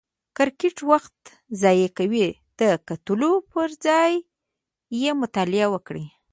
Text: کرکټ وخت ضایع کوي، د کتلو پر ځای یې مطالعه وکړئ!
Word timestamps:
کرکټ 0.37 0.77
وخت 0.91 1.17
ضایع 1.61 1.89
کوي، 1.97 2.27
د 2.59 2.61
کتلو 2.87 3.31
پر 3.51 3.69
ځای 3.85 4.13
یې 5.01 5.11
مطالعه 5.21 5.67
وکړئ! 5.73 6.05